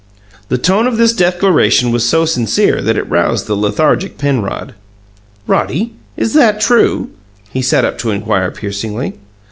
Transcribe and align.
The 0.49 0.57
tone 0.57 0.87
of 0.87 0.97
this 0.97 1.13
declaration 1.13 1.91
was 1.91 2.03
so 2.09 2.25
sincere 2.25 2.81
that 2.81 2.97
it 2.97 3.07
roused 3.07 3.45
the 3.45 3.53
lethargic 3.55 4.17
Penrod. 4.17 4.73
"Roddy, 5.45 5.93
is 6.17 6.33
that 6.33 6.59
true?" 6.59 7.11
he 7.51 7.61
sat 7.61 7.85
up 7.85 7.99
to 7.99 8.09
inquire 8.09 8.49
piercingly. 8.49 9.19